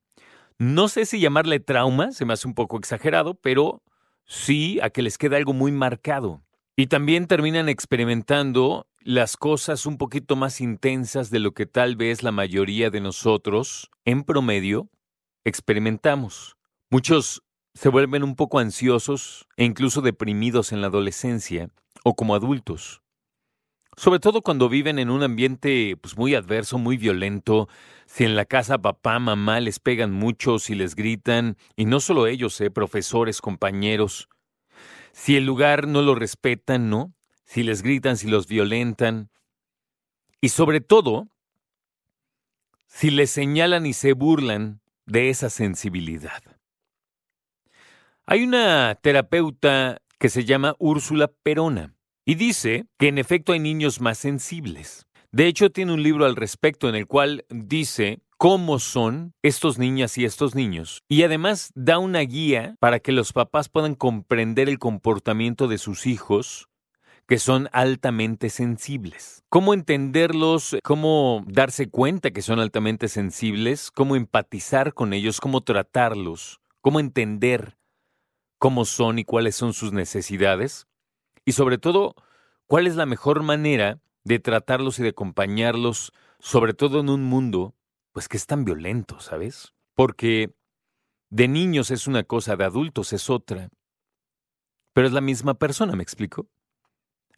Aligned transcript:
No 0.59 0.89
sé 0.89 1.07
si 1.07 1.21
llamarle 1.21 1.61
trauma, 1.61 2.13
se 2.13 2.27
me 2.27 2.35
hace 2.35 2.47
un 2.47 2.53
poco 2.53 2.77
exagerado, 2.77 3.33
pero 3.33 3.83
sí 4.27 4.79
a 4.83 4.91
que 4.91 5.01
les 5.01 5.17
queda 5.17 5.39
algo 5.39 5.55
muy 5.55 5.73
marcado. 5.73 6.43
Y 6.77 6.89
también 6.89 7.27
terminan 7.27 7.71
experimentando 7.71 8.87
las 9.01 9.39
cosas 9.39 9.87
un 9.87 9.97
poquito 9.97 10.37
más 10.37 10.61
intensas 10.61 11.31
de 11.31 11.39
lo 11.39 11.53
que 11.53 11.65
tal 11.65 11.97
vez 11.97 12.23
la 12.23 12.31
mayoría 12.31 12.91
de 12.91 13.01
nosotros, 13.01 13.91
en 14.05 14.25
promedio, 14.25 14.91
experimentamos. 15.45 16.59
Muchos 16.91 17.43
se 17.75 17.89
vuelven 17.89 18.23
un 18.23 18.37
poco 18.37 18.59
ansiosos 18.59 19.47
e 19.57 19.65
incluso 19.65 20.01
deprimidos 20.01 20.73
en 20.73 20.81
la 20.81 20.87
adolescencia 20.87 21.69
o 22.05 22.15
como 22.15 22.35
adultos. 22.35 23.03
Sobre 23.97 24.19
todo 24.19 24.43
cuando 24.43 24.69
viven 24.69 24.99
en 24.99 25.11
un 25.11 25.23
ambiente 25.23 25.97
pues, 26.01 26.17
muy 26.17 26.35
adverso, 26.35 26.79
muy 26.79 26.97
violento, 26.97 27.69
si 28.07 28.25
en 28.25 28.35
la 28.35 28.45
casa 28.45 28.79
papá, 28.79 29.19
mamá 29.19 29.61
les 29.61 29.79
pegan 29.79 30.13
mucho, 30.13 30.59
si 30.59 30.75
les 30.75 30.97
gritan, 30.97 31.57
y 31.77 31.85
no 31.85 32.01
solo 32.01 32.27
ellos, 32.27 32.61
eh, 32.61 32.71
profesores, 32.71 33.41
compañeros, 33.41 34.29
si 35.13 35.37
el 35.37 35.45
lugar 35.47 35.87
no 35.87 36.03
lo 36.03 36.17
respetan, 36.17 36.91
¿no? 36.91 37.15
Si 37.45 37.63
les 37.63 37.83
gritan, 37.83 38.17
si 38.17 38.27
los 38.27 38.49
violentan. 38.49 39.31
Y 40.41 40.49
sobre 40.49 40.81
todo, 40.81 41.29
si 42.89 43.11
les 43.11 43.31
señalan 43.31 43.87
y 43.87 43.93
se 43.93 44.13
burlan 44.13 44.81
de 45.07 45.31
esa 45.31 45.51
sensibilidad. 45.51 46.54
Hay 48.27 48.43
una 48.43 48.95
terapeuta 49.03 49.99
que 50.19 50.31
se 50.31 50.47
llama 50.47 50.77
Úrsula 50.79 51.31
Perona 51.43 51.95
y 52.25 52.37
dice 52.37 52.87
que 52.99 53.09
en 53.09 53.19
efecto 53.19 53.53
hay 53.53 53.59
niños 53.59 54.01
más 54.01 54.17
sensibles. 54.17 55.07
De 55.31 55.47
hecho, 55.47 55.69
tiene 55.69 55.93
un 55.93 56.03
libro 56.03 56.25
al 56.25 56.35
respecto 56.35 56.89
en 56.89 56.95
el 56.95 57.07
cual 57.07 57.45
dice 57.51 58.23
cómo 58.39 58.79
son 58.79 59.35
estos 59.43 59.79
niñas 59.79 60.17
y 60.17 60.25
estos 60.25 60.55
niños. 60.55 61.03
Y 61.07 61.23
además 61.23 61.71
da 61.75 61.99
una 61.99 62.21
guía 62.21 62.77
para 62.81 62.99
que 62.99 63.13
los 63.13 63.35
papás 63.35 63.69
puedan 63.69 63.95
comprender 63.95 64.71
el 64.71 64.79
comportamiento 64.79 65.69
de 65.69 65.77
sus 65.77 66.07
hijos 66.07 66.71
que 67.27 67.39
son 67.39 67.69
altamente 67.73 68.49
sensibles. 68.49 69.43
Cómo 69.51 69.75
entenderlos, 69.75 70.79
cómo 70.83 71.45
darse 71.47 71.91
cuenta 71.91 72.31
que 72.31 72.41
son 72.41 72.59
altamente 72.59 73.09
sensibles, 73.09 73.91
cómo 73.91 74.17
empatizar 74.17 74.95
con 74.95 75.13
ellos, 75.13 75.43
cómo 75.43 75.61
tratarlos, 75.61 76.61
cómo 76.81 77.01
entender 77.01 77.77
cómo 78.65 78.87
son 78.87 79.19
y 79.19 79.25
cuáles 79.25 79.57
son 79.57 79.75
sus 79.75 79.93
necesidades. 79.93 80.87
Y 81.45 81.53
sobre 81.53 81.77
todo, 81.77 82.15
cuál 82.67 82.87
es 82.87 82.97
la 82.97 83.05
mejor 83.05 83.43
manera 83.43 84.01
de 84.25 84.39
tratarlos 84.39 84.99
y 84.99 85.03
de 85.03 85.11
acompañarlos, 85.11 86.15
sobre 86.39 86.73
todo 86.73 87.01
en 87.01 87.11
un 87.11 87.25
mundo 87.25 87.75
pues 88.13 88.27
que 88.27 88.39
es 88.39 88.47
tan 88.47 88.65
violento, 88.65 89.21
¿sabes? 89.21 89.75
Porque 89.93 90.55
de 91.29 91.47
niños 91.47 91.91
es 91.91 92.07
una 92.07 92.25
cosa, 92.25 92.57
de 92.57 92.65
adultos 92.65 93.13
es 93.13 93.29
otra. 93.29 93.69
Pero 94.95 95.09
es 95.09 95.13
la 95.13 95.21
misma 95.21 95.53
persona, 95.53 95.95
¿me 95.95 96.03
explico? 96.03 96.49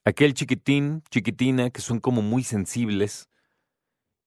Aquel 0.04 0.32
chiquitín, 0.32 1.02
chiquitina, 1.10 1.70
que 1.70 1.80
son 1.80 1.98
como 1.98 2.22
muy 2.22 2.44
sensibles 2.44 3.28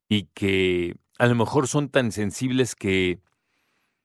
y 0.09 0.24
que 0.34 0.98
a 1.18 1.28
lo 1.28 1.36
mejor 1.36 1.70
son 1.70 1.88
tan 1.88 2.12
sensibles 2.12 2.76
que 2.76 3.22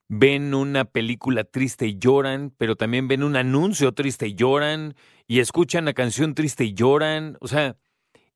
ven 0.08 0.54
una 0.54 0.84
película 0.84 1.44
triste 1.44 1.86
y 1.86 1.98
lloran, 1.98 2.52
pero 2.56 2.76
también 2.76 3.08
ven 3.08 3.22
un 3.22 3.36
anuncio 3.36 3.92
triste 3.92 4.28
y 4.28 4.34
lloran, 4.34 4.94
y 5.26 5.40
escuchan 5.40 5.86
la 5.86 5.94
canción 5.94 6.34
triste 6.34 6.64
y 6.64 6.74
lloran, 6.74 7.36
o 7.40 7.48
sea, 7.48 7.76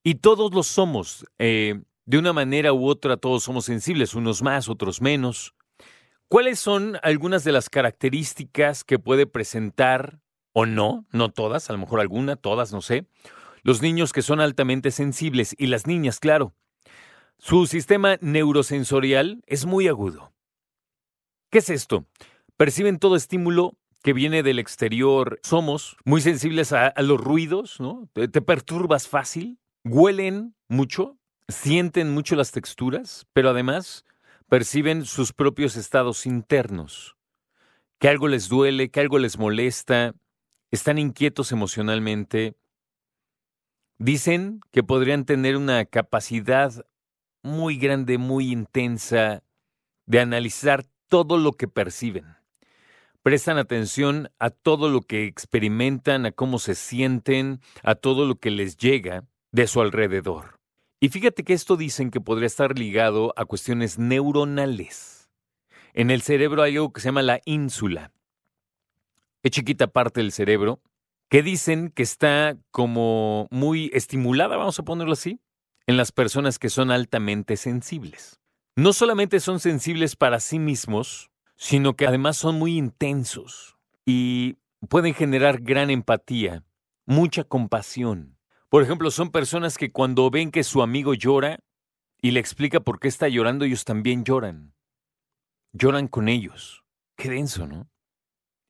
y 0.02 0.16
todos 0.16 0.54
lo 0.54 0.62
somos. 0.62 1.26
Eh, 1.38 1.80
de 2.06 2.18
una 2.18 2.32
manera 2.32 2.72
u 2.72 2.88
otra 2.88 3.18
todos 3.18 3.44
somos 3.44 3.66
sensibles, 3.66 4.14
unos 4.14 4.42
más, 4.42 4.68
otros 4.68 5.02
menos. 5.02 5.54
¿Cuáles 6.28 6.58
son 6.58 6.98
algunas 7.02 7.44
de 7.44 7.52
las 7.52 7.68
características 7.68 8.84
que 8.84 8.98
puede 8.98 9.26
presentar, 9.26 10.20
o 10.52 10.64
no, 10.66 11.06
no 11.12 11.30
todas, 11.30 11.68
a 11.68 11.72
lo 11.74 11.78
mejor 11.78 12.00
alguna, 12.00 12.36
todas, 12.36 12.72
no 12.72 12.80
sé, 12.80 13.06
los 13.62 13.82
niños 13.82 14.12
que 14.12 14.22
son 14.22 14.40
altamente 14.40 14.90
sensibles 14.90 15.54
y 15.58 15.66
las 15.66 15.86
niñas, 15.86 16.20
claro? 16.20 16.54
Su 17.38 17.66
sistema 17.66 18.16
neurosensorial 18.20 19.42
es 19.46 19.66
muy 19.66 19.86
agudo. 19.88 20.32
¿Qué 21.50 21.58
es 21.58 21.70
esto? 21.70 22.06
Perciben 22.56 22.98
todo 22.98 23.16
estímulo 23.16 23.78
que 24.02 24.12
viene 24.12 24.42
del 24.42 24.58
exterior. 24.58 25.40
Somos 25.42 25.96
muy 26.04 26.20
sensibles 26.20 26.72
a, 26.72 26.92
los 26.98 27.20
ruidos, 27.20 27.80
¿no? 27.80 28.08
te 28.12 28.42
perturbas 28.42 29.08
fácil. 29.08 29.58
Huelen 29.84 30.54
mucho, 30.68 31.18
sienten 31.48 32.10
mucho 32.10 32.36
las 32.36 32.52
texturas, 32.52 33.26
pero 33.32 33.50
además 33.50 34.04
perciben 34.48 35.04
sus 35.04 35.32
propios 35.32 35.76
estados 35.76 36.26
internos, 36.26 37.16
que 37.98 38.08
algo 38.08 38.28
les 38.28 38.48
duele, 38.48 38.90
que 38.90 39.00
algo 39.00 39.18
les 39.18 39.38
molesta, 39.38 40.14
están 40.70 40.98
inquietos 40.98 41.52
emocionalmente. 41.52 42.56
Dicen 43.98 44.60
que 44.70 44.82
podrían 44.82 45.24
tener 45.24 45.56
una 45.56 45.84
capacidad 45.86 46.86
muy 47.42 47.78
grande, 47.78 48.18
muy 48.18 48.52
intensa 48.52 49.42
de 50.06 50.20
analizar 50.20 50.84
todo 51.08 51.38
lo 51.38 51.52
que 51.52 51.68
perciben. 51.68 52.36
Prestan 53.22 53.58
atención 53.58 54.30
a 54.38 54.50
todo 54.50 54.88
lo 54.88 55.02
que 55.02 55.26
experimentan, 55.26 56.24
a 56.26 56.32
cómo 56.32 56.58
se 56.58 56.74
sienten, 56.74 57.60
a 57.82 57.94
todo 57.94 58.26
lo 58.26 58.36
que 58.36 58.50
les 58.50 58.76
llega 58.76 59.24
de 59.50 59.66
su 59.66 59.80
alrededor. 59.80 60.58
Y 61.00 61.10
fíjate 61.10 61.44
que 61.44 61.52
esto 61.52 61.76
dicen 61.76 62.10
que 62.10 62.20
podría 62.20 62.46
estar 62.46 62.78
ligado 62.78 63.32
a 63.36 63.44
cuestiones 63.44 63.98
neuronales. 63.98 65.28
En 65.94 66.10
el 66.10 66.22
cerebro 66.22 66.62
hay 66.62 66.76
algo 66.76 66.92
que 66.92 67.00
se 67.00 67.08
llama 67.08 67.22
la 67.22 67.40
ínsula. 67.44 68.12
Es 69.42 69.52
chiquita 69.52 69.88
parte 69.88 70.20
del 70.20 70.32
cerebro 70.32 70.80
que 71.28 71.42
dicen 71.42 71.90
que 71.90 72.02
está 72.02 72.56
como 72.70 73.46
muy 73.50 73.90
estimulada, 73.92 74.56
vamos 74.56 74.78
a 74.78 74.84
ponerlo 74.84 75.12
así, 75.12 75.40
en 75.86 75.96
las 75.96 76.12
personas 76.12 76.58
que 76.58 76.70
son 76.70 76.90
altamente 76.90 77.56
sensibles. 77.56 78.40
No 78.78 78.92
solamente 78.92 79.40
son 79.40 79.58
sensibles 79.58 80.14
para 80.14 80.38
sí 80.38 80.60
mismos, 80.60 81.32
sino 81.56 81.96
que 81.96 82.06
además 82.06 82.36
son 82.36 82.60
muy 82.60 82.78
intensos 82.78 83.76
y 84.06 84.58
pueden 84.88 85.14
generar 85.14 85.60
gran 85.60 85.90
empatía, 85.90 86.62
mucha 87.04 87.42
compasión. 87.42 88.38
Por 88.68 88.84
ejemplo, 88.84 89.10
son 89.10 89.32
personas 89.32 89.78
que 89.78 89.90
cuando 89.90 90.30
ven 90.30 90.52
que 90.52 90.62
su 90.62 90.80
amigo 90.80 91.14
llora 91.14 91.58
y 92.22 92.30
le 92.30 92.38
explica 92.38 92.78
por 92.78 93.00
qué 93.00 93.08
está 93.08 93.26
llorando, 93.26 93.64
ellos 93.64 93.84
también 93.84 94.22
lloran. 94.22 94.74
Lloran 95.72 96.06
con 96.06 96.28
ellos. 96.28 96.84
Qué 97.16 97.30
denso, 97.30 97.66
¿no? 97.66 97.90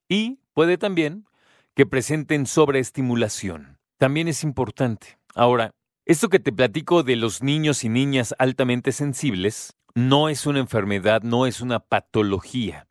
Y 0.09 0.41
puede 0.55 0.79
también 0.79 1.27
que 1.75 1.85
presenten 1.85 2.47
sobreestimulación. 2.47 3.79
También 3.99 4.27
es 4.27 4.43
importante. 4.43 5.19
Ahora, 5.35 5.73
esto 6.07 6.31
que 6.31 6.41
te 6.41 6.51
platico 6.51 7.03
de 7.03 7.17
los 7.17 7.43
niños 7.43 7.85
y 7.85 7.91
niñas 7.91 8.35
altamente 8.39 8.93
sensibles 8.93 9.75
no 9.99 10.29
es 10.29 10.47
una 10.47 10.61
enfermedad, 10.61 11.23
no 11.23 11.45
es 11.45 11.61
una 11.61 11.81
patología. 11.81 12.87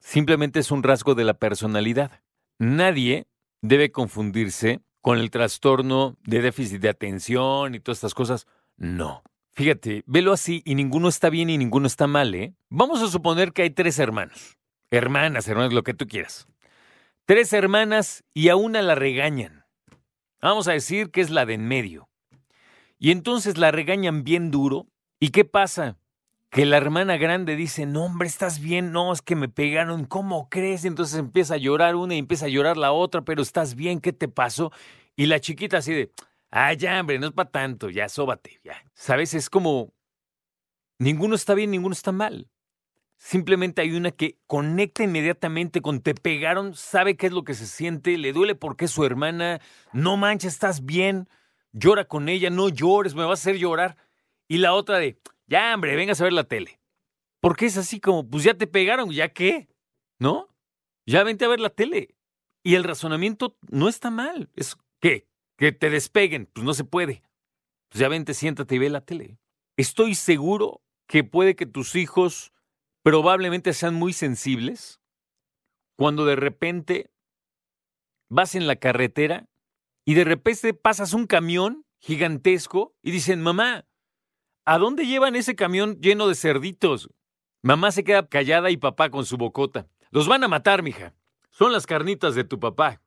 Simplemente 0.00 0.60
es 0.60 0.70
un 0.70 0.82
rasgo 0.82 1.14
de 1.14 1.24
la 1.24 1.34
personalidad. 1.34 2.22
Nadie 2.58 3.26
debe 3.60 3.92
confundirse 3.92 4.80
con 5.02 5.18
el 5.18 5.30
trastorno 5.30 6.16
de 6.24 6.40
déficit 6.40 6.80
de 6.80 6.88
atención 6.88 7.74
y 7.74 7.80
todas 7.80 7.98
estas 7.98 8.14
cosas. 8.14 8.46
No. 8.78 9.22
Fíjate, 9.52 10.04
velo 10.06 10.32
así 10.32 10.62
y 10.64 10.74
ninguno 10.74 11.08
está 11.08 11.28
bien 11.28 11.50
y 11.50 11.58
ninguno 11.58 11.86
está 11.86 12.06
mal, 12.06 12.34
¿eh? 12.34 12.54
Vamos 12.70 13.02
a 13.02 13.08
suponer 13.08 13.52
que 13.52 13.62
hay 13.62 13.70
tres 13.70 13.98
hermanos. 13.98 14.56
Hermanas, 14.90 15.48
hermanos, 15.48 15.74
lo 15.74 15.82
que 15.82 15.92
tú 15.92 16.06
quieras. 16.06 16.46
Tres 17.26 17.52
hermanas 17.52 18.24
y 18.32 18.48
a 18.48 18.56
una 18.56 18.80
la 18.80 18.94
regañan. 18.94 19.66
Vamos 20.40 20.66
a 20.66 20.72
decir 20.72 21.10
que 21.10 21.20
es 21.20 21.28
la 21.28 21.44
de 21.44 21.54
en 21.54 21.68
medio. 21.68 22.08
Y 22.98 23.10
entonces 23.10 23.58
la 23.58 23.70
regañan 23.70 24.24
bien 24.24 24.50
duro. 24.50 24.86
¿Y 25.20 25.28
qué 25.28 25.44
pasa? 25.44 25.98
Que 26.50 26.64
la 26.64 26.78
hermana 26.78 27.16
grande 27.18 27.56
dice, 27.56 27.84
no 27.84 28.04
hombre, 28.04 28.26
¿estás 28.26 28.60
bien? 28.60 28.90
No, 28.92 29.12
es 29.12 29.20
que 29.20 29.36
me 29.36 29.48
pegaron, 29.48 30.06
¿cómo 30.06 30.48
crees? 30.48 30.84
Entonces 30.84 31.18
empieza 31.18 31.54
a 31.54 31.58
llorar 31.58 31.94
una 31.94 32.14
y 32.14 32.18
empieza 32.18 32.46
a 32.46 32.48
llorar 32.48 32.76
la 32.76 32.92
otra, 32.92 33.22
pero 33.22 33.42
¿estás 33.42 33.74
bien? 33.74 34.00
¿Qué 34.00 34.12
te 34.12 34.28
pasó? 34.28 34.72
Y 35.14 35.26
la 35.26 35.40
chiquita 35.40 35.78
así 35.78 35.92
de, 35.92 36.12
ah, 36.50 36.72
ya, 36.72 37.00
hombre, 37.00 37.18
no 37.18 37.26
es 37.26 37.32
para 37.32 37.50
tanto, 37.50 37.90
ya, 37.90 38.08
sóbate, 38.08 38.60
ya. 38.64 38.82
¿Sabes? 38.94 39.34
Es 39.34 39.50
como, 39.50 39.92
ninguno 40.98 41.34
está 41.34 41.54
bien, 41.54 41.70
ninguno 41.70 41.92
está 41.92 42.12
mal. 42.12 42.48
Simplemente 43.18 43.82
hay 43.82 43.92
una 43.92 44.12
que 44.12 44.38
conecta 44.46 45.02
inmediatamente 45.02 45.82
con 45.82 46.00
te 46.00 46.14
pegaron, 46.14 46.74
sabe 46.74 47.16
qué 47.16 47.26
es 47.26 47.32
lo 47.32 47.42
que 47.42 47.54
se 47.54 47.66
siente, 47.66 48.16
le 48.16 48.32
duele 48.32 48.54
porque 48.54 48.84
es 48.84 48.92
su 48.92 49.04
hermana, 49.04 49.60
no 49.92 50.16
manches, 50.16 50.54
estás 50.54 50.84
bien, 50.84 51.28
llora 51.72 52.04
con 52.06 52.28
ella, 52.28 52.48
no 52.48 52.68
llores, 52.68 53.14
me 53.16 53.24
vas 53.24 53.40
a 53.40 53.42
hacer 53.42 53.56
llorar. 53.58 53.96
Y 54.46 54.58
la 54.58 54.72
otra 54.72 54.98
de, 54.98 55.18
ya, 55.48 55.74
hombre, 55.74 55.96
vengas 55.96 56.20
a 56.20 56.24
ver 56.24 56.32
la 56.32 56.44
tele. 56.44 56.78
Porque 57.40 57.66
es 57.66 57.76
así 57.76 58.00
como, 58.00 58.28
pues 58.28 58.44
ya 58.44 58.54
te 58.54 58.66
pegaron, 58.66 59.10
¿ya 59.10 59.32
qué? 59.32 59.68
¿No? 60.18 60.54
Ya 61.06 61.24
vente 61.24 61.44
a 61.44 61.48
ver 61.48 61.60
la 61.60 61.70
tele. 61.70 62.14
Y 62.62 62.74
el 62.74 62.84
razonamiento 62.84 63.56
no 63.70 63.88
está 63.88 64.10
mal. 64.10 64.50
Es, 64.54 64.76
¿qué? 65.00 65.26
Que 65.56 65.72
te 65.72 65.90
despeguen. 65.90 66.46
Pues 66.52 66.64
no 66.64 66.74
se 66.74 66.84
puede. 66.84 67.22
Pues 67.88 68.00
ya 68.00 68.08
vente, 68.08 68.34
siéntate 68.34 68.74
y 68.74 68.78
ve 68.78 68.90
la 68.90 69.00
tele. 69.00 69.38
Estoy 69.76 70.14
seguro 70.14 70.82
que 71.06 71.24
puede 71.24 71.56
que 71.56 71.66
tus 71.66 71.94
hijos 71.94 72.52
probablemente 73.02 73.72
sean 73.72 73.94
muy 73.94 74.12
sensibles 74.12 75.00
cuando 75.96 76.26
de 76.26 76.36
repente 76.36 77.10
vas 78.28 78.54
en 78.54 78.66
la 78.66 78.76
carretera 78.76 79.48
y 80.04 80.14
de 80.14 80.24
repente 80.24 80.74
pasas 80.74 81.14
un 81.14 81.26
camión 81.26 81.86
gigantesco 82.00 82.94
y 83.02 83.10
dicen, 83.10 83.40
mamá, 83.40 83.87
¿A 84.68 84.76
dónde 84.76 85.06
llevan 85.06 85.34
ese 85.34 85.56
camión 85.56 85.98
lleno 85.98 86.28
de 86.28 86.34
cerditos? 86.34 87.08
Mamá 87.62 87.90
se 87.90 88.04
queda 88.04 88.28
callada 88.28 88.70
y 88.70 88.76
papá 88.76 89.08
con 89.08 89.24
su 89.24 89.38
bocota. 89.38 89.88
Los 90.10 90.28
van 90.28 90.44
a 90.44 90.48
matar, 90.48 90.82
mija. 90.82 91.14
Son 91.50 91.72
las 91.72 91.86
carnitas 91.86 92.34
de 92.34 92.44
tu 92.44 92.60
papá. 92.60 93.00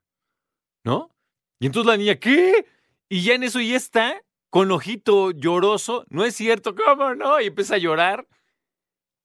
¿No? 0.83 1.15
Y 1.59 1.67
entonces 1.67 1.87
la 1.87 1.97
niña, 1.97 2.15
¿qué? 2.15 2.65
Y 3.09 3.21
ya 3.21 3.35
en 3.35 3.43
eso 3.43 3.61
ya 3.61 3.75
está, 3.75 4.23
con 4.49 4.71
ojito 4.71 5.29
lloroso. 5.29 6.03
No 6.09 6.25
es 6.25 6.33
cierto, 6.33 6.73
¿cómo 6.73 7.13
no? 7.13 7.39
Y 7.39 7.45
empieza 7.45 7.75
a 7.75 7.77
llorar. 7.77 8.27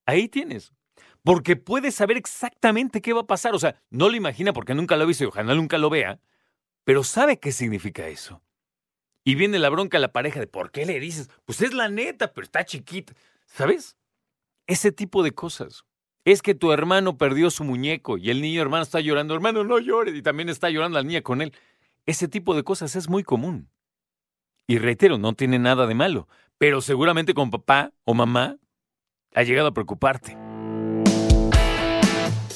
Ahí 0.04 0.28
tienes. 0.28 0.74
Porque 1.22 1.56
puede 1.56 1.90
saber 1.90 2.18
exactamente 2.18 3.00
qué 3.00 3.14
va 3.14 3.22
a 3.22 3.26
pasar. 3.26 3.54
O 3.54 3.58
sea, 3.58 3.82
no 3.88 4.10
lo 4.10 4.14
imagina 4.14 4.52
porque 4.52 4.74
nunca 4.74 4.98
lo 4.98 5.04
ha 5.04 5.06
visto 5.06 5.24
y 5.24 5.28
ojalá 5.28 5.54
nunca 5.54 5.78
lo 5.78 5.88
vea, 5.88 6.20
pero 6.84 7.02
sabe 7.02 7.40
qué 7.40 7.50
significa 7.50 8.06
eso. 8.08 8.42
Y 9.26 9.34
viene 9.34 9.58
la 9.58 9.70
bronca 9.70 9.98
a 9.98 10.00
la 10.00 10.12
pareja 10.12 10.38
de 10.38 10.46
¿por 10.46 10.70
qué 10.70 10.86
le 10.86 11.00
dices? 11.00 11.28
Pues 11.44 11.60
es 11.60 11.74
la 11.74 11.88
neta, 11.88 12.32
pero 12.32 12.44
está 12.44 12.64
chiquita. 12.64 13.12
¿Sabes? 13.44 13.96
Ese 14.68 14.92
tipo 14.92 15.24
de 15.24 15.32
cosas. 15.32 15.84
Es 16.24 16.42
que 16.42 16.54
tu 16.54 16.70
hermano 16.70 17.18
perdió 17.18 17.50
su 17.50 17.64
muñeco 17.64 18.18
y 18.18 18.30
el 18.30 18.40
niño 18.40 18.62
hermano 18.62 18.84
está 18.84 19.00
llorando, 19.00 19.34
hermano, 19.34 19.64
no 19.64 19.80
llores, 19.80 20.14
y 20.14 20.22
también 20.22 20.48
está 20.48 20.70
llorando 20.70 20.98
la 20.98 21.02
niña 21.02 21.22
con 21.22 21.42
él. 21.42 21.52
Ese 22.06 22.28
tipo 22.28 22.54
de 22.54 22.62
cosas 22.62 22.94
es 22.94 23.08
muy 23.08 23.24
común. 23.24 23.68
Y 24.68 24.78
reitero, 24.78 25.18
no 25.18 25.32
tiene 25.32 25.58
nada 25.58 25.88
de 25.88 25.96
malo, 25.96 26.28
pero 26.56 26.80
seguramente 26.80 27.34
con 27.34 27.50
papá 27.50 27.92
o 28.04 28.14
mamá 28.14 28.58
ha 29.34 29.42
llegado 29.42 29.68
a 29.68 29.74
preocuparte. 29.74 30.38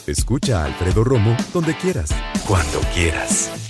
Escucha 0.07 0.63
a 0.63 0.67
Alfredo 0.67 1.03
Romo 1.03 1.37
donde 1.53 1.75
quieras. 1.75 2.15
Cuando 2.47 2.81
quieras. 2.95 3.70